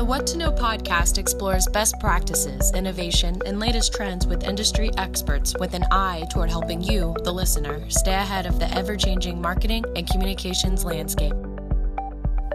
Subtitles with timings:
[0.00, 5.54] The What to Know podcast explores best practices, innovation, and latest trends with industry experts
[5.60, 9.84] with an eye toward helping you, the listener, stay ahead of the ever changing marketing
[9.94, 11.34] and communications landscape.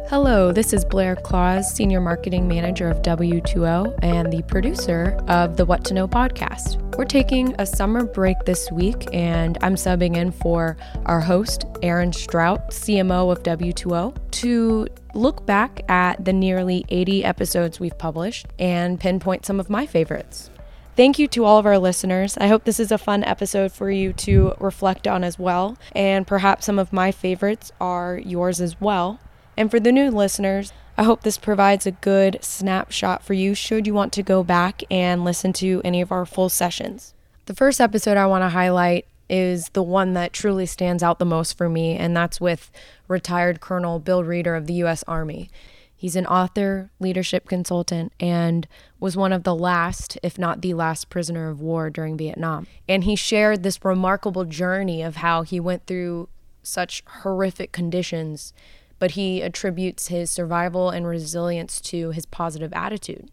[0.08, 5.66] Hello, this is Blaire Clause, Senior Marketing Manager of W2O and the producer of the
[5.66, 6.80] What to Know podcast.
[6.96, 12.14] We're taking a summer break this week, and I'm subbing in for our host, Aaron
[12.14, 19.00] Strout, CMO of W2O, to look back at the nearly 80 episodes we've published and
[19.00, 20.52] pinpoint some of my favorites.
[20.96, 22.38] Thank you to all of our listeners.
[22.38, 25.78] I hope this is a fun episode for you to reflect on as well.
[25.94, 29.20] And perhaps some of my favorites are yours as well.
[29.58, 33.86] And for the new listeners, I hope this provides a good snapshot for you should
[33.86, 37.14] you want to go back and listen to any of our full sessions.
[37.46, 41.26] The first episode I want to highlight is the one that truly stands out the
[41.26, 42.72] most for me, and that's with
[43.08, 45.04] retired Colonel Bill Reeder of the U.S.
[45.08, 45.50] Army.
[45.96, 48.68] He's an author, leadership consultant, and
[49.00, 52.68] was one of the last, if not the last, prisoner of war during Vietnam.
[52.88, 56.30] And he shared this remarkable journey of how he went through
[56.62, 58.54] such horrific conditions
[59.00, 63.32] but he attributes his survival and resilience to his positive attitude.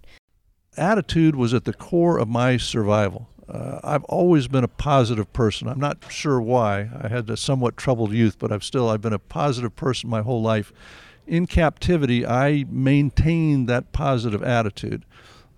[0.76, 3.28] Attitude was at the core of my survival.
[3.48, 5.68] Uh, I've always been a positive person.
[5.68, 6.88] I'm not sure why.
[7.02, 10.22] I had a somewhat troubled youth, but I've still I've been a positive person my
[10.22, 10.72] whole life.
[11.26, 15.04] In captivity, I maintained that positive attitude.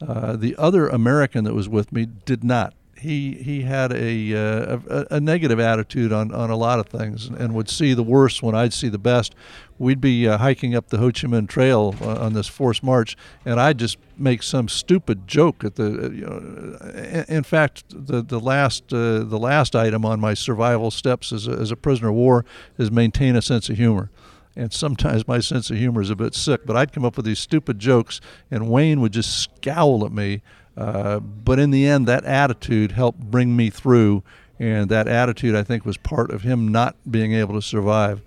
[0.07, 2.75] Uh, the other American that was with me did not
[3.05, 7.27] he he had a, uh, a, a negative attitude on, on a lot of things
[7.29, 9.35] and, would see the worst when I'd see the best.
[9.79, 13.61] We'd be uh, hiking up the Ho Chi Minh Trail on this forced march, and
[13.61, 15.85] I'd just make some stupid joke at the.
[15.85, 20.91] Uh, you know, in fact, the the last uh, the last item on my survival
[20.91, 22.45] steps as a, as a prisoner of war
[22.79, 24.11] is maintain a sense of humor
[24.57, 27.27] and sometimes my sense of humor is a bit sick, but I'd come up with
[27.27, 28.21] these stupid jokes,
[28.53, 30.43] and Wayne would just scowl at me
[30.77, 34.23] uh, but in the end, that attitude helped bring me through,
[34.59, 38.23] and that attitude, I think, was part of him not being able to survive.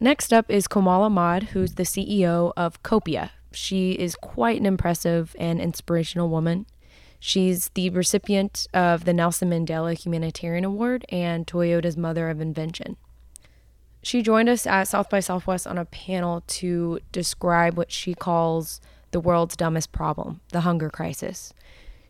[0.00, 3.30] Next up is Komal Ahmad, who's the CEO of Copia.
[3.52, 6.66] She is quite an impressive and inspirational woman.
[7.18, 12.96] She's the recipient of the Nelson Mandela Humanitarian Award and Toyota's Mother of Invention.
[14.02, 18.80] She joined us at South by Southwest on a panel to describe what she calls
[19.10, 21.52] the world's dumbest problem, the hunger crisis.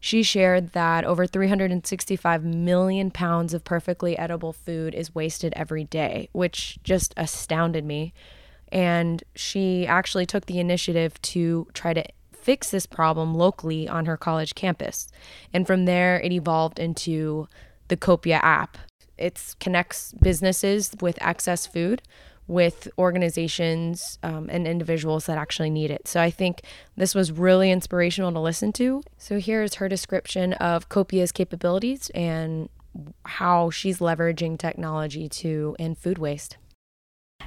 [0.00, 6.28] She shared that over 365 million pounds of perfectly edible food is wasted every day,
[6.32, 8.12] which just astounded me.
[8.70, 14.16] And she actually took the initiative to try to fix this problem locally on her
[14.16, 15.08] college campus.
[15.52, 17.48] And from there, it evolved into
[17.88, 18.78] the Copia app.
[19.16, 22.02] It connects businesses with excess food
[22.48, 26.08] with organizations um, and individuals that actually need it.
[26.08, 26.62] So I think
[26.96, 29.02] this was really inspirational to listen to.
[29.18, 32.70] So here's her description of Copia's capabilities and
[33.24, 36.56] how she's leveraging technology to end food waste.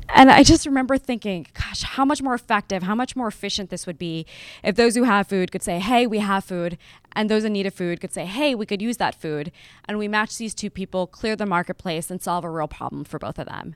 [0.10, 3.86] And I just remember thinking, gosh, how much more effective, how much more efficient this
[3.86, 4.26] would be
[4.64, 6.78] if those who have food could say, hey, we have food,
[7.14, 9.52] and those in need of food could say, hey, we could use that food.
[9.86, 13.20] And we match these two people, clear the marketplace, and solve a real problem for
[13.20, 13.76] both of them.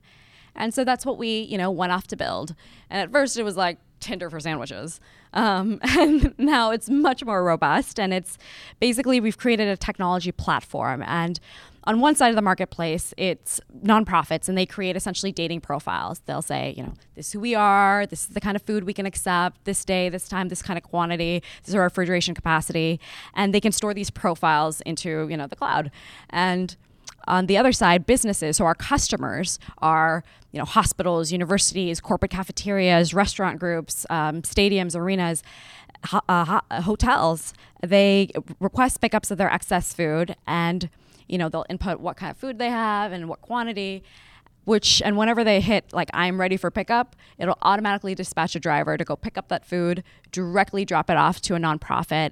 [0.56, 2.56] And so that's what we, you know, went off to build.
[2.90, 5.00] And at first it was like Tinder for sandwiches.
[5.34, 8.00] Um, and now it's much more robust.
[8.00, 8.38] And it's
[8.80, 11.04] basically we've created a technology platform.
[11.04, 11.40] And
[11.88, 16.20] on one side of the marketplace, it's nonprofits, and they create essentially dating profiles.
[16.26, 18.86] They'll say, you know, this is who we are, this is the kind of food
[18.86, 22.34] we can accept, this day, this time, this kind of quantity, this is our refrigeration
[22.34, 23.00] capacity,
[23.36, 25.92] and they can store these profiles into, you know, the cloud.
[26.32, 26.76] And
[27.28, 33.14] on the other side, businesses, so our customers are you know hospitals, universities, corporate cafeterias,
[33.14, 35.44] restaurant groups, um, stadiums, arenas,
[36.06, 37.54] ho- uh, ho- hotels.
[37.82, 40.90] They request pickups of their excess food, and
[41.28, 44.04] you know they'll input what kind of food they have and what quantity.
[44.64, 48.98] Which and whenever they hit like I'm ready for pickup, it'll automatically dispatch a driver
[48.98, 52.32] to go pick up that food, directly drop it off to a nonprofit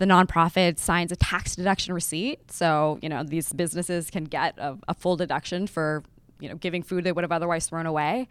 [0.00, 2.50] the nonprofit signs a tax deduction receipt.
[2.50, 6.02] So, you know, these businesses can get a, a, full deduction for,
[6.40, 8.26] you know, giving food they would have otherwise thrown away.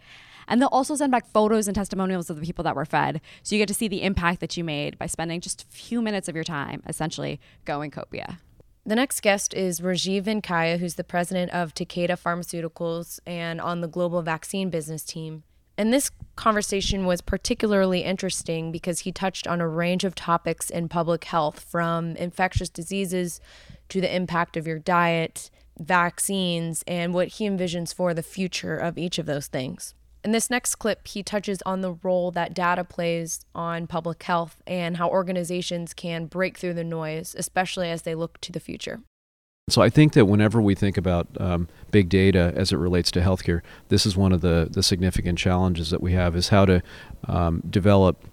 [0.48, 3.20] And they'll also send back photos and testimonials of the people that were fed.
[3.44, 6.02] So you get to see the impact that you made by spending just a few
[6.02, 8.38] minutes of your time essentially going Copia.
[8.84, 13.86] The next guest is Rajeev Venkayya, who's the president of Takeda Pharmaceuticals and on the
[13.86, 15.44] global vaccine business team.
[15.80, 20.90] And this conversation was particularly interesting because he touched on a range of topics in
[20.90, 23.40] public health from infectious diseases
[23.88, 25.48] to the impact of your diet,
[25.78, 29.94] vaccines, and what he envisions for the future of each of those things.
[30.22, 34.60] In this next clip, he touches on the role that data plays on public health
[34.66, 39.00] and how organizations can break through the noise, especially as they look to the future.
[39.70, 43.20] So I think that whenever we think about um, big data as it relates to
[43.20, 46.82] healthcare, this is one of the, the significant challenges that we have is how to
[47.28, 48.24] um, develop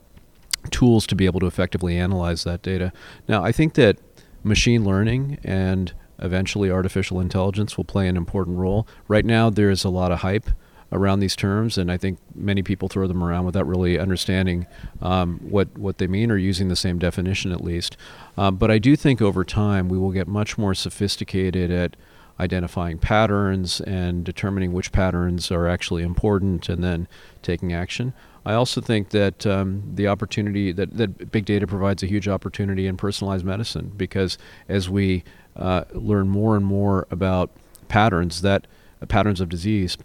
[0.72, 2.92] tools to be able to effectively analyze that data.
[3.28, 4.00] Now, I think that
[4.44, 8.88] machine learning and eventually artificial intelligence will play an important role.
[9.08, 10.50] Right now, there's a lot of hype
[10.92, 14.68] around these terms, and I think many people throw them around without really understanding
[15.02, 17.98] um, what what they mean or using the same definition at least.
[18.38, 21.96] Um, but I do think over time we will get much more sophisticated at
[22.40, 27.08] identifying patterns and determining which patterns are actually important, and then
[27.42, 28.14] taking action.
[28.46, 32.88] I also think that um, the opportunity that, that big data provides a huge opportunity
[32.88, 34.38] in personalized medicine because
[34.70, 35.26] as we
[35.58, 37.50] uh, learn more and more about
[37.90, 38.66] patterns that
[39.02, 39.98] uh, patterns of disease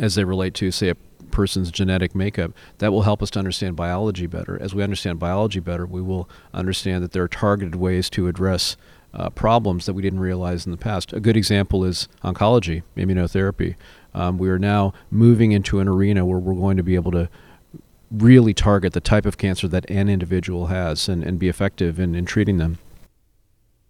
[0.00, 0.94] as they relate to, say, a
[1.30, 4.60] person's genetic makeup, that will help us to understand biology better.
[4.60, 8.76] As we understand biology better, we will understand that there are targeted ways to address
[9.12, 11.12] uh, problems that we didn't realize in the past.
[11.12, 13.76] A good example is oncology, immunotherapy.
[14.14, 17.28] Um, we are now moving into an arena where we're going to be able to
[18.10, 22.14] really target the type of cancer that an individual has and, and be effective in,
[22.14, 22.78] in treating them.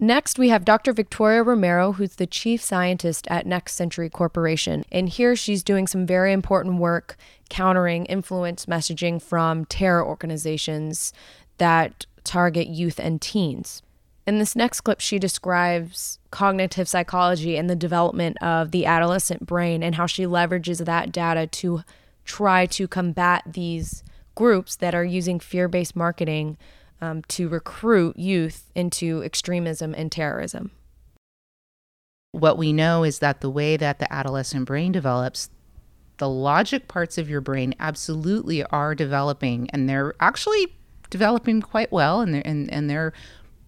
[0.03, 0.95] Next, we have Dr.
[0.95, 4.87] Victoria Romero, who's the chief scientist at Next Century Corporation.
[4.91, 7.19] And here she's doing some very important work
[7.51, 11.13] countering influence messaging from terror organizations
[11.59, 13.83] that target youth and teens.
[14.27, 19.83] In this next clip, she describes cognitive psychology and the development of the adolescent brain
[19.83, 21.83] and how she leverages that data to
[22.25, 24.03] try to combat these
[24.35, 26.57] groups that are using fear based marketing
[27.01, 30.71] um, to recruit youth into extremism and terrorism.
[32.33, 35.51] What we know is that the way that the adolescent brain develops,
[36.19, 40.75] the logic parts of your brain absolutely are developing, and they're actually
[41.09, 43.13] developing quite well, and they're, and, and they're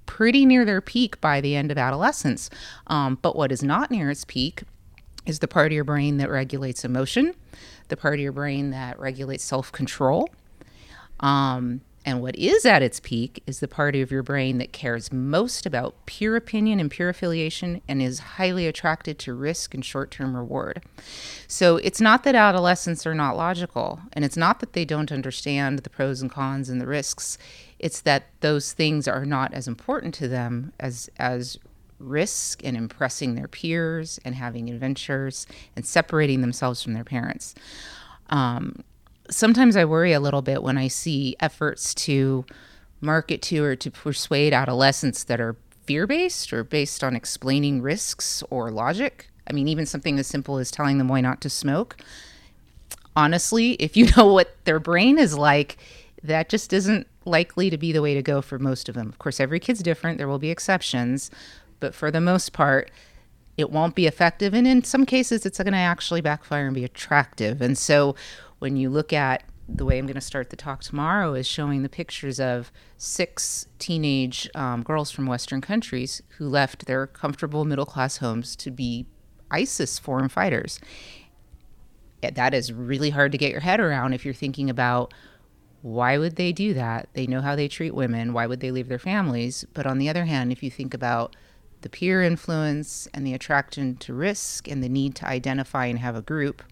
[0.06, 2.50] pretty near their peak by the end of adolescence.
[2.86, 4.62] Um, but what is not near its peak
[5.26, 7.34] is the part of your brain that regulates emotion,
[7.88, 10.28] the part of your brain that regulates self control.
[11.20, 15.12] Um, and what is at its peak is the part of your brain that cares
[15.12, 20.10] most about pure opinion and pure affiliation and is highly attracted to risk and short
[20.10, 20.82] term reward.
[21.46, 25.80] So it's not that adolescents are not logical, and it's not that they don't understand
[25.80, 27.38] the pros and cons and the risks.
[27.78, 31.58] It's that those things are not as important to them as, as
[31.98, 35.46] risk and impressing their peers and having adventures
[35.76, 37.54] and separating themselves from their parents.
[38.30, 38.82] Um,
[39.32, 42.44] sometimes I worry a little bit when I see efforts to
[43.00, 48.42] market to or to persuade adolescents that are fear based or based on explaining risks
[48.50, 49.28] or logic.
[49.48, 51.96] I mean, even something as simple as telling them why not to smoke.
[53.16, 55.76] Honestly, if you know what their brain is like,
[56.22, 59.08] that just isn't likely to be the way to go for most of them.
[59.08, 61.30] Of course, every kid's different, there will be exceptions,
[61.80, 62.90] but for the most part,
[63.56, 64.54] it won't be effective.
[64.54, 67.60] And in some cases, it's going to actually backfire and be attractive.
[67.60, 68.14] And so
[68.62, 71.82] when you look at the way I'm going to start the talk tomorrow is showing
[71.82, 77.84] the pictures of six teenage um, girls from Western countries who left their comfortable middle
[77.84, 79.06] class homes to be
[79.50, 80.78] ISIS foreign fighters.
[82.22, 85.12] That is really hard to get your head around if you're thinking about
[85.80, 87.08] why would they do that?
[87.14, 88.32] They know how they treat women.
[88.32, 89.64] Why would they leave their families?
[89.74, 91.34] But on the other hand, if you think about
[91.80, 96.14] the peer influence and the attraction to risk and the need to identify and have
[96.14, 96.62] a group,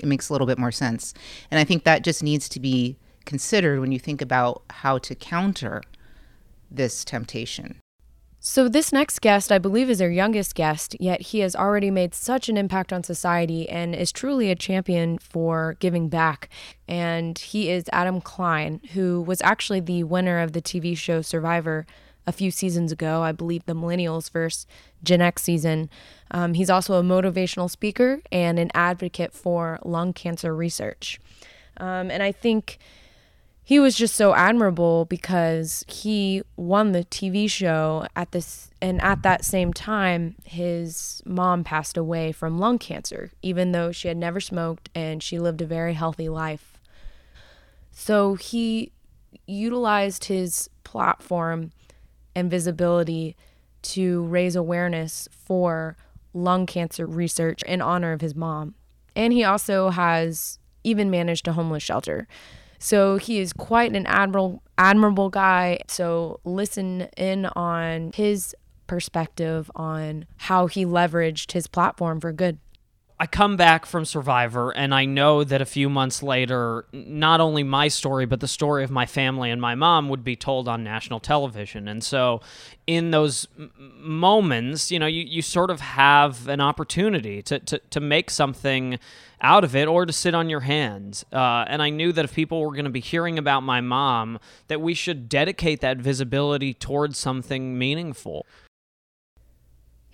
[0.00, 1.14] it makes a little bit more sense.
[1.50, 5.14] And I think that just needs to be considered when you think about how to
[5.14, 5.82] counter
[6.70, 7.78] this temptation.
[8.44, 12.12] So, this next guest, I believe, is our youngest guest, yet he has already made
[12.12, 16.48] such an impact on society and is truly a champion for giving back.
[16.88, 21.86] And he is Adam Klein, who was actually the winner of the TV show Survivor
[22.26, 23.22] a few seasons ago.
[23.22, 24.66] I believe the Millennials versus
[25.04, 25.88] Gen X season.
[26.32, 31.20] Um, he's also a motivational speaker and an advocate for lung cancer research.
[31.76, 32.78] Um, and I think
[33.62, 39.22] he was just so admirable because he won the TV show at this, and at
[39.22, 44.40] that same time, his mom passed away from lung cancer, even though she had never
[44.40, 46.78] smoked and she lived a very healthy life.
[47.92, 48.90] So he
[49.46, 51.72] utilized his platform
[52.34, 53.36] and visibility
[53.82, 55.96] to raise awareness for
[56.34, 58.74] lung cancer research in honor of his mom.
[59.14, 62.26] And he also has even managed a homeless shelter.
[62.78, 65.78] So he is quite an admirable admirable guy.
[65.86, 68.56] So listen in on his
[68.88, 72.58] perspective on how he leveraged his platform for good.
[73.22, 77.62] I come back from Survivor and I know that a few months later, not only
[77.62, 80.82] my story, but the story of my family and my mom would be told on
[80.82, 81.86] national television.
[81.86, 82.40] And so,
[82.84, 83.46] in those
[83.78, 88.98] moments, you know, you, you sort of have an opportunity to, to, to make something
[89.40, 91.24] out of it or to sit on your hands.
[91.32, 94.40] Uh, and I knew that if people were going to be hearing about my mom,
[94.66, 98.44] that we should dedicate that visibility towards something meaningful.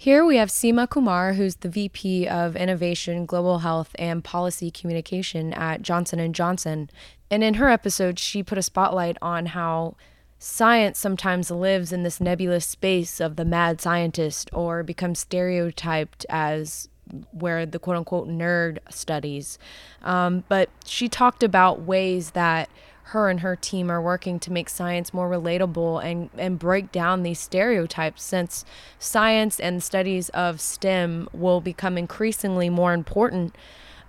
[0.00, 5.52] Here we have Seema Kumar, who's the VP of Innovation, Global Health, and Policy Communication
[5.54, 6.88] at Johnson & Johnson.
[7.32, 9.96] And in her episode, she put a spotlight on how
[10.38, 16.88] science sometimes lives in this nebulous space of the mad scientist or becomes stereotyped as
[17.32, 19.58] where the quote unquote nerd studies.
[20.02, 22.68] Um, but she talked about ways that
[23.08, 27.22] her and her team are working to make science more relatable and, and break down
[27.22, 28.66] these stereotypes since
[28.98, 33.54] science and studies of STEM will become increasingly more important.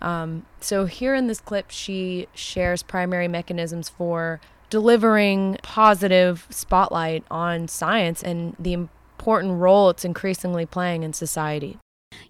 [0.02, 7.68] Um, so, here in this clip, she shares primary mechanisms for delivering positive spotlight on
[7.68, 11.78] science and the important role it's increasingly playing in society.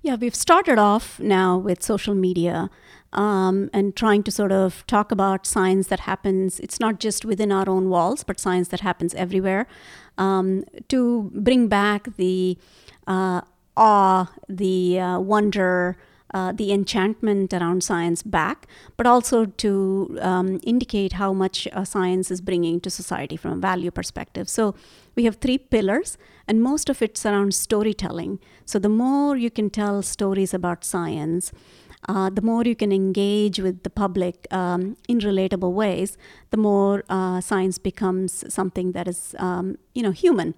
[0.02, 2.70] Yeah, we've started off now with social media
[3.14, 6.60] um, and trying to sort of talk about science that happens.
[6.60, 9.68] It's not just within our own walls, but science that happens everywhere.
[10.18, 12.58] Um, to bring back the
[13.08, 13.42] uh,
[13.76, 15.98] awe, the uh, wonder,
[16.34, 22.30] uh, the enchantment around science back, but also to um, indicate how much uh, science
[22.30, 24.48] is bringing to society from a value perspective.
[24.48, 24.76] So
[25.16, 28.40] we have three pillars, and most of it's around storytelling.
[28.66, 31.52] So the more you can tell stories about science,
[32.10, 36.18] uh, the more you can engage with the public um, in relatable ways,
[36.50, 40.56] the more uh, science becomes something that is, um, you know, human.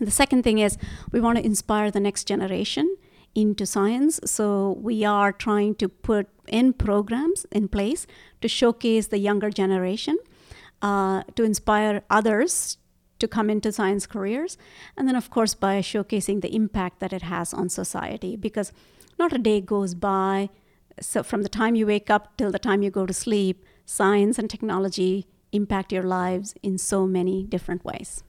[0.00, 0.76] The second thing is
[1.12, 2.96] we want to inspire the next generation
[3.36, 4.18] into science.
[4.24, 8.08] So we are trying to put in programs in place
[8.40, 10.18] to showcase the younger generation,
[10.82, 12.78] uh, to inspire others
[13.20, 14.58] to come into science careers,
[14.96, 18.34] and then of course by showcasing the impact that it has on society.
[18.34, 18.72] Because
[19.20, 20.48] not a day goes by
[21.00, 24.38] so, from the time you wake up till the time you go to sleep, science
[24.38, 28.22] and technology impact your lives in so many different ways.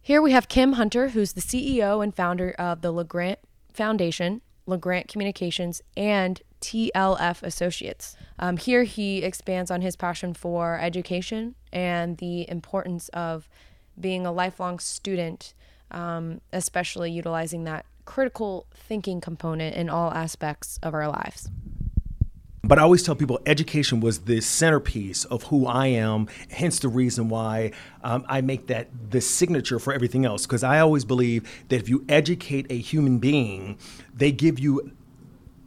[0.00, 3.36] Here we have Kim Hunter, who's the CEO and founder of the LaGrant
[3.72, 8.16] Foundation, LaGrant Communications, and TLF Associates.
[8.38, 13.48] Um, here he expands on his passion for education and the importance of
[14.00, 15.54] being a lifelong student,
[15.90, 21.50] um, especially utilizing that critical thinking component in all aspects of our lives.
[22.64, 26.88] But I always tell people education was the centerpiece of who I am, hence the
[26.88, 27.72] reason why
[28.04, 30.46] um, I make that the signature for everything else.
[30.46, 33.78] Because I always believe that if you educate a human being,
[34.14, 34.92] they give you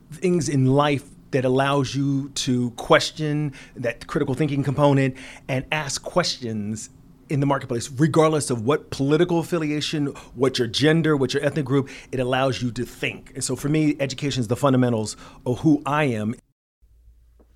[0.10, 5.18] things in life that allows you to question that critical thinking component
[5.50, 6.92] and ask questions
[7.28, 11.90] in the marketplace, regardless of what political affiliation, what your gender, what your ethnic group,
[12.12, 13.32] it allows you to think.
[13.34, 16.36] And so for me, education is the fundamentals of who I am.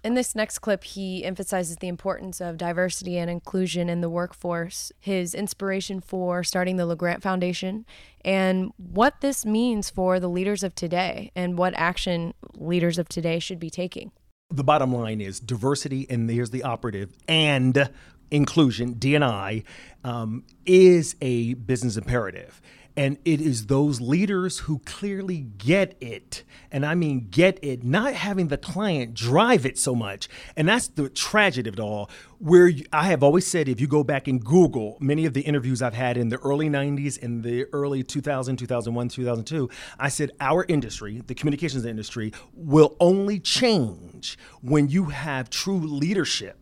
[0.02, 4.94] In this next clip, he emphasizes the importance of diversity and inclusion in the workforce,
[4.98, 7.86] his inspiration for starting the LaGrant Foundation,
[8.24, 13.40] and what this means for the leaders of today and what action leaders of today
[13.40, 14.12] should be taking.
[14.50, 17.90] The bottom line is diversity, and here's the operative, and
[18.32, 19.64] inclusion, DNI,
[20.06, 22.62] um, is a business imperative.
[23.00, 26.44] And it is those leaders who clearly get it.
[26.70, 30.28] And I mean, get it, not having the client drive it so much.
[30.58, 32.10] And that's the tragedy of it all.
[32.40, 35.44] Where you, I have always said, if you go back and Google many of the
[35.44, 40.32] interviews I've had in the early 90s, in the early 2000, 2001, 2002, I said,
[40.42, 46.59] our industry, the communications industry, will only change when you have true leadership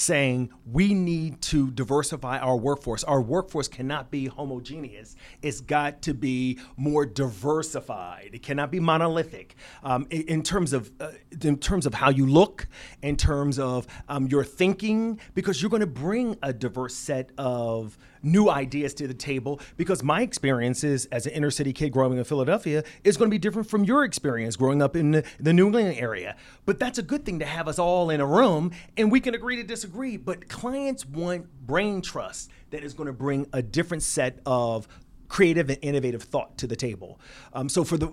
[0.00, 3.04] saying we need to diversify our workforce.
[3.04, 5.14] Our workforce cannot be homogeneous.
[5.42, 8.30] It's got to be more diversified.
[8.32, 12.26] It cannot be monolithic um, in, in, terms of uh, in terms of how you
[12.26, 12.66] look,
[13.02, 17.98] in terms of um, your thinking, because you're going to bring a diverse set of
[18.22, 22.24] new ideas to the table because my experiences as an inner city kid growing in
[22.24, 25.66] Philadelphia is going to be different from your experience growing up in the, the New
[25.66, 26.36] England area.
[26.66, 29.34] But that's a good thing to have us all in a room and we can
[29.34, 30.16] agree to disagree.
[30.16, 34.88] But clients want brain trust that is going to bring a different set of
[35.30, 37.18] creative and innovative thought to the table.
[37.54, 38.08] Um, so for the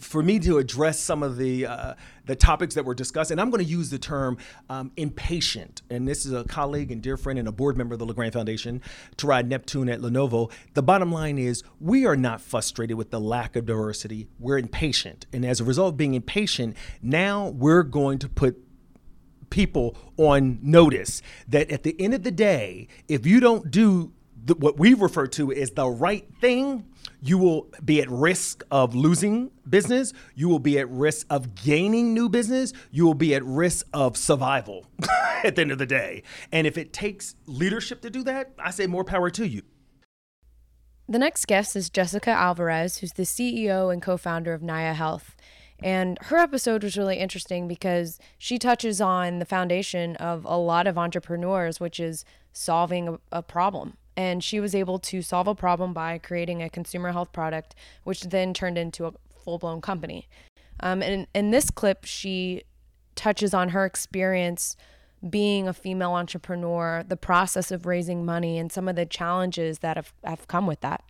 [0.00, 3.50] for me to address some of the uh, the topics that were discussed, and I'm
[3.50, 4.38] going to use the term
[4.70, 5.82] um, impatient.
[5.90, 8.32] And this is a colleague and dear friend and a board member of the LaGrant
[8.32, 8.80] Foundation,
[9.16, 10.50] Torod Neptune at Lenovo.
[10.74, 14.28] The bottom line is we are not frustrated with the lack of diversity.
[14.38, 18.62] We're impatient, and as a result of being impatient, now we're going to put
[19.50, 24.12] people on notice that at the end of the day, if you don't do
[24.46, 26.86] the, what we refer to as the right thing,
[27.20, 30.12] you will be at risk of losing business.
[30.34, 32.72] You will be at risk of gaining new business.
[32.92, 34.86] You will be at risk of survival
[35.44, 36.22] at the end of the day.
[36.52, 39.62] And if it takes leadership to do that, I say more power to you.
[41.08, 45.36] The next guest is Jessica Alvarez, who's the CEO and co founder of Naya Health.
[45.80, 50.86] And her episode was really interesting because she touches on the foundation of a lot
[50.86, 55.54] of entrepreneurs, which is solving a, a problem and she was able to solve a
[55.54, 59.12] problem by creating a consumer health product, which then turned into a
[59.44, 60.28] full blown company.
[60.80, 62.62] Um, and in this clip, she
[63.14, 64.76] touches on her experience
[65.28, 69.96] being a female entrepreneur, the process of raising money, and some of the challenges that
[69.96, 71.02] have, have come with that.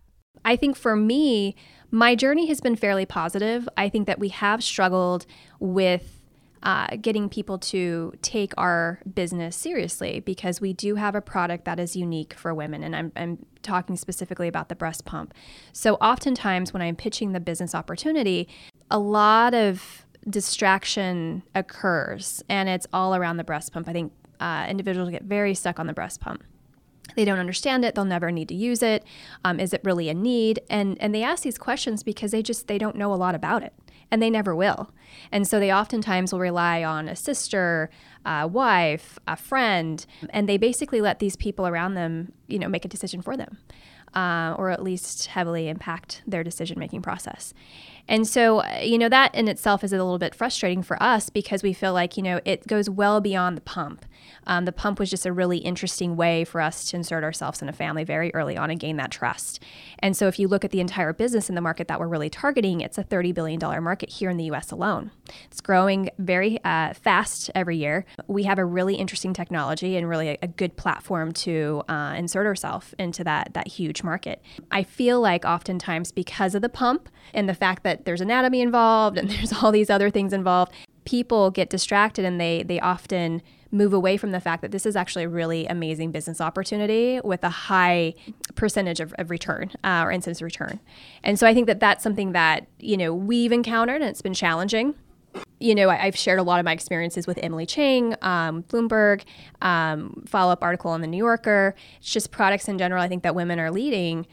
[0.45, 1.55] I think for me,
[1.91, 3.67] my journey has been fairly positive.
[3.75, 5.25] I think that we have struggled
[5.59, 6.16] with
[6.63, 11.79] uh, getting people to take our business seriously because we do have a product that
[11.79, 12.83] is unique for women.
[12.83, 15.33] And I'm, I'm talking specifically about the breast pump.
[15.73, 18.47] So, oftentimes, when I'm pitching the business opportunity,
[18.89, 23.87] a lot of distraction occurs and it's all around the breast pump.
[23.87, 26.43] I think uh, individuals get very stuck on the breast pump.
[27.15, 27.95] They don't understand it.
[27.95, 29.03] They'll never need to use it.
[29.45, 30.59] Um, is it really a need?
[30.69, 33.63] And and they ask these questions because they just they don't know a lot about
[33.63, 33.73] it
[34.11, 34.91] and they never will.
[35.31, 37.89] And so they oftentimes will rely on a sister,
[38.25, 42.85] a wife, a friend, and they basically let these people around them, you know, make
[42.85, 43.57] a decision for them.
[44.13, 47.53] Uh, or at least heavily impact their decision making process.
[48.07, 51.29] And so, uh, you know, that in itself is a little bit frustrating for us
[51.29, 54.05] because we feel like, you know, it goes well beyond the pump.
[54.45, 57.69] Um, the pump was just a really interesting way for us to insert ourselves in
[57.69, 59.61] a family very early on and gain that trust.
[59.99, 62.29] And so, if you look at the entire business in the market that we're really
[62.29, 65.11] targeting, it's a $30 billion market here in the US alone.
[65.45, 68.05] It's growing very uh, fast every year.
[68.27, 72.45] We have a really interesting technology and really a, a good platform to uh, insert
[72.45, 74.41] ourselves into that, that huge market.
[74.71, 79.17] I feel like oftentimes because of the pump and the fact that there's anatomy involved
[79.17, 80.71] and there's all these other things involved,
[81.05, 84.95] people get distracted and they they often move away from the fact that this is
[84.95, 88.13] actually a really amazing business opportunity with a high
[88.55, 90.79] percentage of, of return uh, or incidence return.
[91.23, 94.33] And so I think that that's something that, you know, we've encountered and it's been
[94.33, 94.95] challenging.
[95.59, 99.23] You know, I, have shared a lot of my experiences with Emily Chang, um, Bloomberg,
[99.61, 101.75] um, follow up article on the New Yorker.
[101.99, 104.25] It's just products in general, I think that women are leading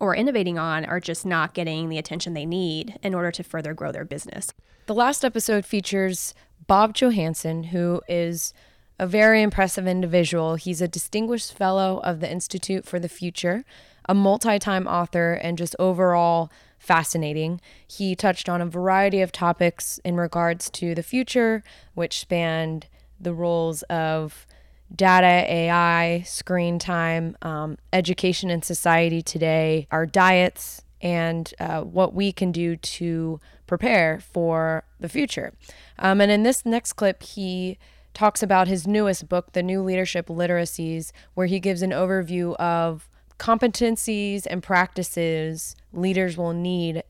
[0.00, 3.74] or innovating on are just not getting the attention they need in order to further
[3.74, 4.52] grow their business.
[4.86, 6.34] The last episode features
[6.66, 8.52] Bob Johansen, who is
[8.98, 10.56] a very impressive individual.
[10.56, 13.64] He's a distinguished fellow of the Institute for the Future,
[14.08, 17.60] a multi time author, and just overall fascinating.
[17.86, 21.62] He touched on a variety of topics in regards to the future,
[21.94, 22.86] which spanned
[23.20, 24.46] the roles of
[24.94, 32.32] data, AI, screen time, um, education and society today, our diets, and uh, what we
[32.32, 35.52] can do to prepare for the future.
[35.98, 37.78] Um, and in this next clip, he
[38.18, 43.08] talks about his newest book, The New Leadership Literacies, where he gives an overview of
[43.38, 47.04] competencies and practices leaders will need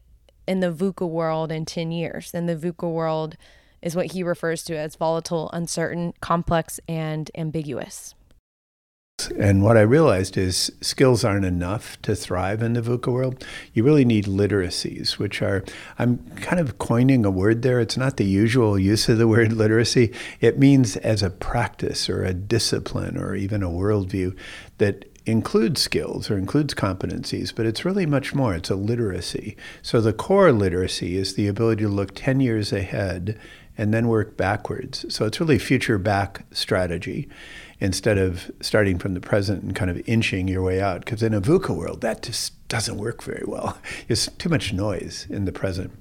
[0.46, 2.32] in the VUCA world in 10 years.
[2.34, 3.38] And the VUCA world
[3.80, 8.14] is what he refers to as volatile, uncertain, complex, and ambiguous.
[9.38, 13.44] And what I realized is skills aren't enough to thrive in the VUCA world.
[13.74, 15.64] You really need literacies, which are,
[15.98, 17.80] I'm kind of coining a word there.
[17.80, 20.12] It's not the usual use of the word literacy.
[20.40, 24.36] It means as a practice or a discipline or even a worldview
[24.78, 28.54] that includes skills or includes competencies, but it's really much more.
[28.54, 29.56] It's a literacy.
[29.82, 33.38] So the core literacy is the ability to look 10 years ahead
[33.76, 35.04] and then work backwards.
[35.14, 37.28] So it's really future back strategy
[37.80, 41.04] instead of starting from the present and kind of inching your way out.
[41.04, 43.78] Because in a VUCA world, that just doesn't work very well.
[44.06, 45.92] There's too much noise in the present.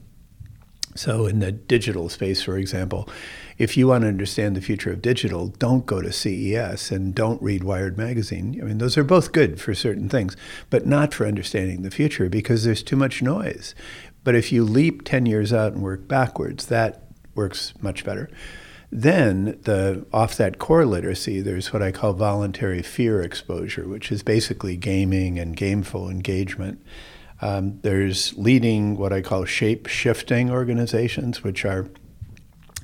[0.95, 3.07] So, in the digital space, for example,
[3.59, 7.41] if you want to understand the future of digital, don't go to CES and don't
[7.41, 8.59] read Wired Magazine.
[8.59, 10.35] I mean, those are both good for certain things,
[10.71, 13.75] but not for understanding the future because there's too much noise.
[14.23, 17.03] But if you leap 10 years out and work backwards, that
[17.35, 18.27] works much better.
[18.91, 24.23] Then the off that core literacy, there's what I call voluntary fear exposure, which is
[24.23, 26.81] basically gaming and gameful engagement.
[27.41, 31.89] Um, there's leading what I call shape shifting organizations, which are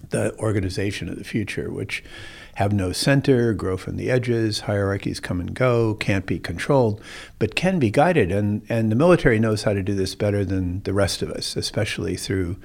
[0.09, 2.03] the organization of the future, which
[2.55, 7.01] have no center, grow from the edges, hierarchies come and go, can't be controlled,
[7.39, 8.31] but can be guided.
[8.31, 11.55] And, and the military knows how to do this better than the rest of us,
[11.55, 12.57] especially through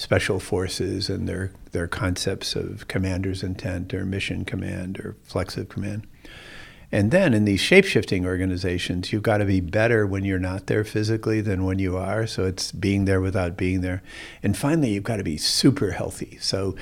[0.00, 6.06] special forces and their, their concepts of commander's intent or mission command or flexive command.
[6.90, 10.68] And then in these shape shifting organizations, you've got to be better when you're not
[10.68, 12.26] there physically than when you are.
[12.26, 14.02] So it's being there without being there.
[14.42, 16.38] And finally, you've got to be super healthy.
[16.40, 16.76] So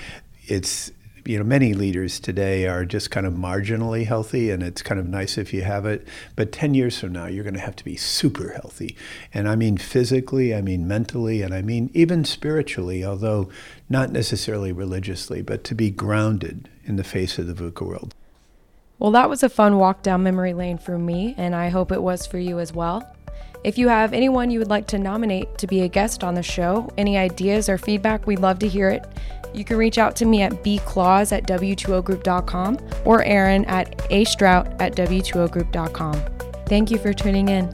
[0.46, 0.92] it's
[1.29, 5.07] you know many leaders today are just kind of marginally healthy and it's kind of
[5.07, 7.85] nice if you have it but 10 years from now you're going to have to
[7.85, 8.97] be super healthy
[9.35, 13.49] and i mean physically i mean mentally and i mean even spiritually although
[13.91, 18.14] not necessarily religiously but to be grounded in the face of the VUCA world
[19.01, 22.03] well, that was a fun walk down memory lane for me, and I hope it
[22.03, 23.09] was for you as well.
[23.62, 26.43] If you have anyone you would like to nominate to be a guest on the
[26.43, 29.05] show, any ideas or feedback, we'd love to hear it.
[29.59, 34.94] You can reach out to me at bclaws at w2ogroup.com or Aaron at astrout at
[34.94, 36.23] w2ogroup.com.
[36.66, 37.68] Thank you for tuning in.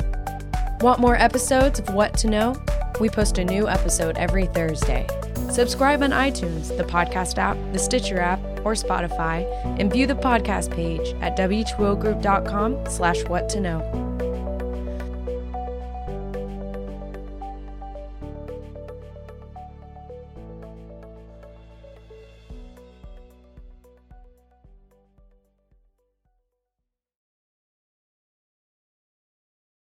[0.80, 2.56] Want more episodes of What to Know?
[3.00, 5.06] We post a new episode every Thursday.
[5.50, 9.44] Subscribe on iTunes, the podcast app, the Stitcher app, or Spotify,
[9.78, 14.13] and view the podcast page at w2ogroup.com slash what to know.